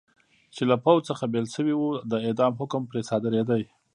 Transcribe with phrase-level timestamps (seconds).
[0.55, 3.57] چې له پوځ څخه بېل شوي و، د اعدام حکم پرې صادرېده.